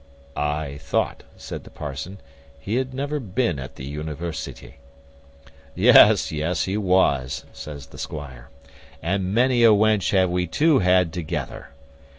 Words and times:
"I 0.35 0.79
thought," 0.79 1.21
said 1.37 1.63
the 1.63 1.69
parson, 1.69 2.19
"he 2.59 2.77
had 2.77 2.91
never 2.91 3.19
been 3.19 3.59
at 3.59 3.75
the 3.75 3.85
university." 3.85 4.77
"Yes, 5.75 6.31
yes, 6.31 6.63
he 6.63 6.75
was," 6.75 7.45
says 7.53 7.85
the 7.85 7.99
squire: 7.99 8.49
"and 9.03 9.31
many 9.31 9.63
a 9.63 9.69
wench 9.73 10.09
have 10.09 10.31
we 10.31 10.47
two 10.47 10.79
had 10.79 11.13
together. 11.13 11.69